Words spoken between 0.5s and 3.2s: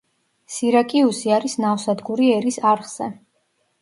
სირაკიუსი არის ნავსადგური ერის არხზე.